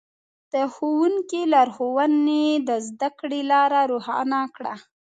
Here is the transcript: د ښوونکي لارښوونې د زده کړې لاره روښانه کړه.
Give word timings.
د 0.53 0.53
ښوونکي 0.73 1.41
لارښوونې 1.53 2.45
د 2.67 2.69
زده 2.87 3.09
کړې 3.19 3.41
لاره 3.51 3.81
روښانه 3.91 4.41
کړه. 4.55 4.75